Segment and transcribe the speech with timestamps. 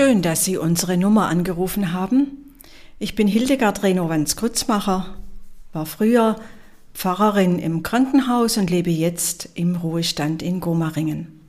[0.00, 2.54] schön, dass Sie unsere Nummer angerufen haben.
[2.98, 5.14] Ich bin Hildegard Renowans-Kutzmacher,
[5.74, 6.36] war früher
[6.94, 11.42] Pfarrerin im Krankenhaus und lebe jetzt im Ruhestand in Gomaringen.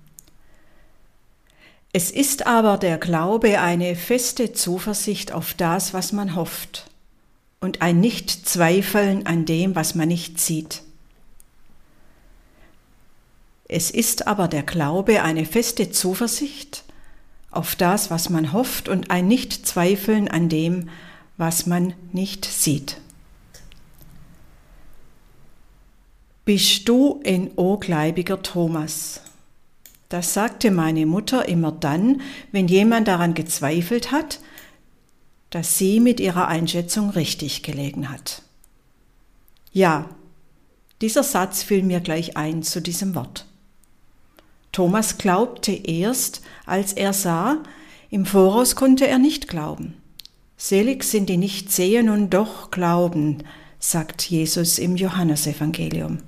[1.93, 6.87] Es ist aber der Glaube eine feste Zuversicht auf das, was man hofft
[7.61, 10.81] und ein Nicht-Zweifeln an dem, was man nicht sieht.
[13.69, 16.83] Es ist aber der Glaube eine feste Zuversicht
[17.51, 20.89] auf das, was man hofft und ein Nicht-Zweifeln an dem,
[21.37, 22.97] was man nicht sieht.
[26.45, 29.21] Bist du ein ogleibiger Thomas?
[30.09, 34.39] Das sagte meine Mutter immer dann, wenn jemand daran gezweifelt hat,
[35.51, 38.41] dass sie mit ihrer Einschätzung richtig gelegen hat.
[39.71, 40.09] Ja,
[41.01, 43.45] dieser Satz fiel mir gleich ein zu diesem Wort.
[44.71, 47.57] Thomas glaubte erst, als er sah,
[48.09, 49.95] im Voraus konnte er nicht glauben.
[50.57, 53.39] Selig sind die nicht sehen und doch glauben,
[53.79, 56.19] sagt Jesus im Johannesevangelium.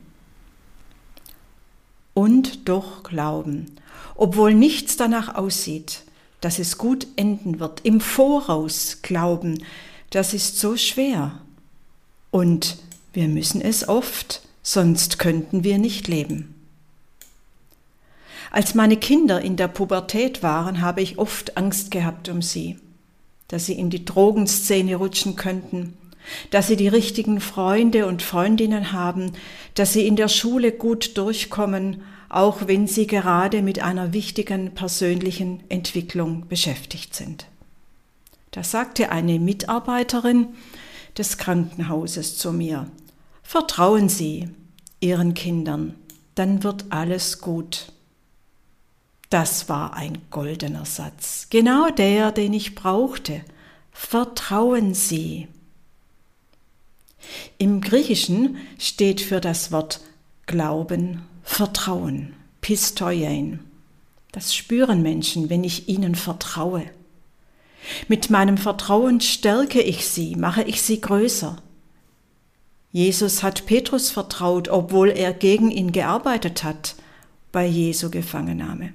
[2.13, 3.67] Und doch glauben,
[4.15, 6.01] obwohl nichts danach aussieht,
[6.41, 9.63] dass es gut enden wird, im Voraus glauben,
[10.09, 11.39] das ist so schwer.
[12.31, 12.77] Und
[13.13, 16.52] wir müssen es oft, sonst könnten wir nicht leben.
[18.53, 22.77] Als meine Kinder in der Pubertät waren, habe ich oft Angst gehabt um sie,
[23.47, 25.97] dass sie in die Drogenszene rutschen könnten,
[26.51, 29.31] dass sie die richtigen Freunde und Freundinnen haben,
[29.73, 35.63] dass sie in der Schule gut durchkommen, auch wenn sie gerade mit einer wichtigen persönlichen
[35.69, 37.47] Entwicklung beschäftigt sind.
[38.51, 40.49] Da sagte eine Mitarbeiterin
[41.17, 42.85] des Krankenhauses zu mir,
[43.41, 44.49] Vertrauen Sie
[44.99, 45.95] Ihren Kindern,
[46.35, 47.87] dann wird alles gut.
[49.33, 53.41] Das war ein goldener Satz, genau der, den ich brauchte.
[53.91, 55.47] Vertrauen Sie.
[57.57, 60.01] Im Griechischen steht für das Wort
[60.45, 63.61] Glauben Vertrauen, Pistoien.
[64.31, 66.83] Das spüren Menschen, wenn ich ihnen vertraue.
[68.07, 71.57] Mit meinem Vertrauen stärke ich sie, mache ich sie größer.
[72.91, 76.93] Jesus hat Petrus vertraut, obwohl er gegen ihn gearbeitet hat
[77.51, 78.93] bei Jesu Gefangennahme.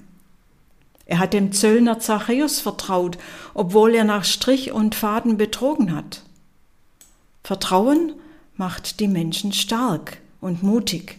[1.08, 3.16] Er hat dem Zöllner Zachäus vertraut,
[3.54, 6.22] obwohl er nach Strich und Faden betrogen hat.
[7.42, 8.12] Vertrauen
[8.56, 11.16] macht die Menschen stark und mutig.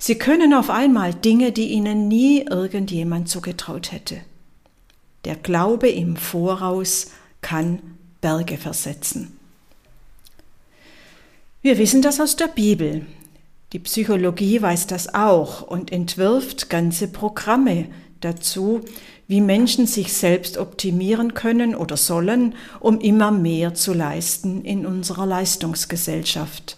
[0.00, 4.18] Sie können auf einmal Dinge, die ihnen nie irgendjemand zugetraut hätte.
[5.24, 7.12] Der Glaube im Voraus
[7.42, 7.80] kann
[8.20, 9.38] Berge versetzen.
[11.62, 13.06] Wir wissen das aus der Bibel.
[13.72, 17.86] Die Psychologie weiß das auch und entwirft ganze Programme
[18.24, 18.82] dazu,
[19.28, 25.26] wie Menschen sich selbst optimieren können oder sollen, um immer mehr zu leisten in unserer
[25.26, 26.76] Leistungsgesellschaft.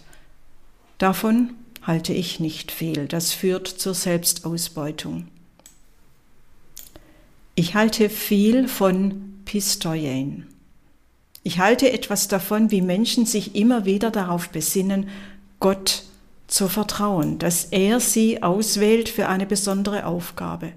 [0.99, 5.27] Davon halte ich nicht viel, das führt zur Selbstausbeutung.
[7.57, 10.47] Ich halte viel von Pistoien.
[11.43, 15.09] Ich halte etwas davon, wie Menschen sich immer wieder darauf besinnen,
[15.61, 16.05] Gott
[16.47, 20.73] zu vertrauen, dass er sie auswählt für eine besondere Aufgabe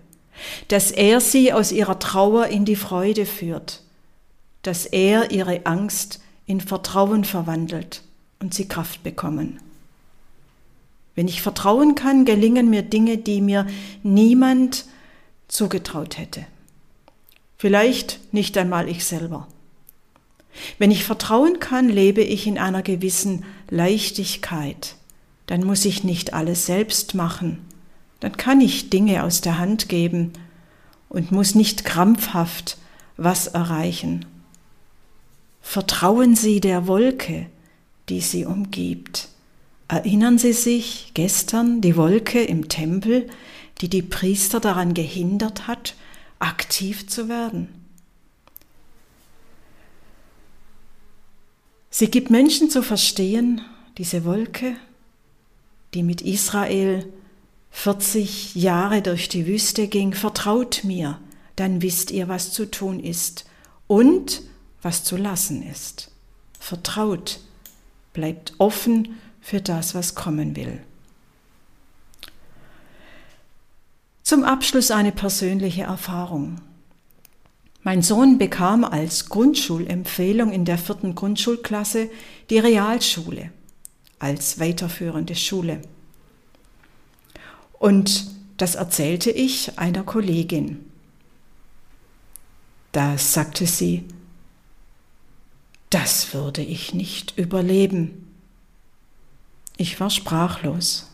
[0.67, 3.81] dass er sie aus ihrer Trauer in die Freude führt,
[4.61, 8.03] dass er ihre Angst in Vertrauen verwandelt
[8.39, 9.59] und sie Kraft bekommen.
[11.15, 13.65] Wenn ich vertrauen kann, gelingen mir Dinge, die mir
[14.03, 14.85] niemand
[15.47, 16.45] zugetraut hätte.
[17.57, 19.47] Vielleicht nicht einmal ich selber.
[20.77, 24.95] Wenn ich vertrauen kann, lebe ich in einer gewissen Leichtigkeit.
[25.47, 27.65] Dann muss ich nicht alles selbst machen,
[28.19, 30.33] dann kann ich Dinge aus der Hand geben
[31.09, 32.77] und muss nicht krampfhaft
[33.15, 34.25] was erreichen.
[35.61, 37.47] Vertrauen Sie der Wolke,
[38.09, 39.29] die Sie umgibt.
[39.87, 43.27] Erinnern Sie sich gestern die Wolke im Tempel,
[43.81, 45.95] die die Priester daran gehindert hat,
[46.39, 47.69] aktiv zu werden?
[51.89, 53.61] Sie gibt Menschen zu verstehen,
[53.97, 54.75] diese Wolke,
[55.93, 57.11] die mit Israel
[57.77, 61.19] 40 Jahre durch die Wüste ging, vertraut mir,
[61.55, 63.45] dann wisst ihr, was zu tun ist
[63.85, 64.41] und
[64.81, 66.09] was zu lassen ist.
[66.59, 67.39] Vertraut,
[68.13, 70.81] bleibt offen für das, was kommen will.
[74.23, 76.59] Zum Abschluss eine persönliche Erfahrung.
[77.83, 82.09] Mein Sohn bekam als Grundschulempfehlung in der vierten Grundschulklasse
[82.49, 83.51] die Realschule
[84.17, 85.83] als weiterführende Schule.
[87.79, 88.27] Und
[88.57, 90.85] das erzählte ich einer Kollegin.
[92.91, 94.05] Da sagte sie,
[95.89, 98.27] das würde ich nicht überleben.
[99.77, 101.09] Ich war sprachlos.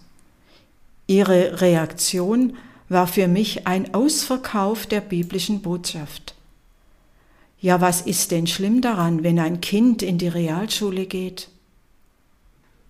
[1.06, 2.56] Ihre Reaktion
[2.88, 6.36] war für mich ein Ausverkauf der biblischen Botschaft.
[7.60, 11.50] Ja, was ist denn schlimm daran, wenn ein Kind in die Realschule geht?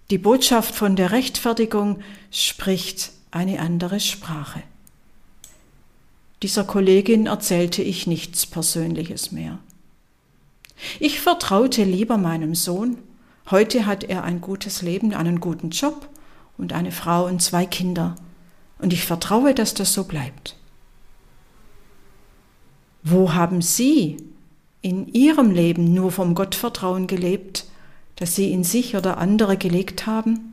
[0.10, 4.62] Die Botschaft von der Rechtfertigung spricht eine andere Sprache.
[6.44, 9.60] Dieser Kollegin erzählte ich nichts Persönliches mehr.
[11.00, 12.98] Ich vertraute lieber meinem Sohn.
[13.50, 16.10] Heute hat er ein gutes Leben, einen guten Job
[16.58, 18.16] und eine Frau und zwei Kinder.
[18.80, 20.58] Und ich vertraue, dass das so bleibt.
[23.04, 24.18] Wo haben Sie
[24.82, 27.66] in Ihrem Leben nur vom Gottvertrauen gelebt,
[28.18, 30.53] das Sie in sich oder andere gelegt haben?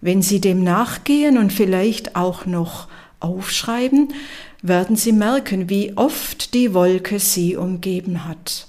[0.00, 2.88] Wenn Sie dem nachgehen und vielleicht auch noch
[3.20, 4.14] aufschreiben,
[4.62, 8.66] werden Sie merken, wie oft die Wolke Sie umgeben hat.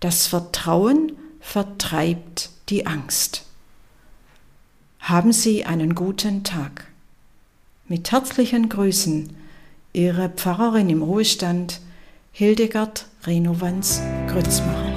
[0.00, 3.44] Das Vertrauen vertreibt die Angst.
[5.00, 6.86] Haben Sie einen guten Tag.
[7.88, 9.34] Mit herzlichen Grüßen,
[9.94, 11.80] Ihre Pfarrerin im Ruhestand,
[12.32, 14.87] Hildegard Renovans Grützmacher.